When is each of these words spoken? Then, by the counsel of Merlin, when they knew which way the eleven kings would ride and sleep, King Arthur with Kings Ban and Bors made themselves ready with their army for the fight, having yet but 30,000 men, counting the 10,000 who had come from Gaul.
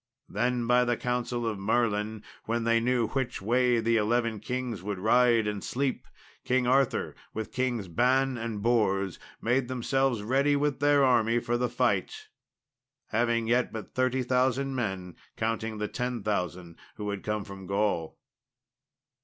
Then, 0.27 0.65
by 0.65 0.83
the 0.83 0.97
counsel 0.97 1.45
of 1.45 1.59
Merlin, 1.59 2.23
when 2.45 2.63
they 2.63 2.79
knew 2.79 3.09
which 3.09 3.39
way 3.39 3.79
the 3.79 3.97
eleven 3.97 4.39
kings 4.39 4.81
would 4.81 4.97
ride 4.97 5.45
and 5.45 5.63
sleep, 5.63 6.07
King 6.43 6.65
Arthur 6.65 7.13
with 7.35 7.51
Kings 7.51 7.87
Ban 7.87 8.35
and 8.35 8.63
Bors 8.63 9.19
made 9.43 9.67
themselves 9.67 10.23
ready 10.23 10.55
with 10.55 10.79
their 10.79 11.03
army 11.05 11.37
for 11.37 11.55
the 11.55 11.69
fight, 11.69 12.29
having 13.09 13.45
yet 13.47 13.71
but 13.71 13.93
30,000 13.93 14.73
men, 14.73 15.15
counting 15.37 15.77
the 15.77 15.87
10,000 15.87 16.77
who 16.95 17.11
had 17.11 17.21
come 17.21 17.43
from 17.43 17.67
Gaul. 17.67 18.17